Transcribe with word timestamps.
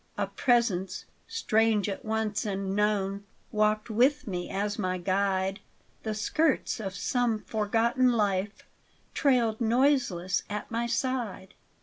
A 0.17 0.25
presence, 0.25 1.05
strange 1.27 1.87
at 1.87 2.03
once 2.03 2.43
and 2.43 2.75
known, 2.75 3.23
Walked 3.51 3.87
with 3.91 4.25
me 4.27 4.49
as 4.49 4.79
my 4.79 4.97
guide; 4.97 5.59
The 6.01 6.15
skirts 6.15 6.79
of 6.79 6.95
some 6.95 7.37
forgotten 7.37 8.11
life 8.11 8.65
Trailed 9.13 9.61
noiseless 9.61 10.41
at 10.49 10.71
my 10.71 10.87
side. 10.87 11.53